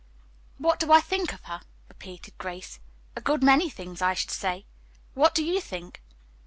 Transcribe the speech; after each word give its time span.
"What 0.57 0.79
do 0.79 0.91
I 0.91 0.99
think 0.99 1.31
of 1.31 1.43
her?" 1.43 1.61
repeated 1.87 2.35
Grace. 2.39 2.79
"A 3.15 3.21
good 3.21 3.43
many 3.43 3.69
things, 3.69 4.01
I 4.01 4.15
should 4.15 4.31
say. 4.31 4.65
What 5.13 5.35
do 5.35 5.45
you 5.45 5.61
think?" 5.61 6.01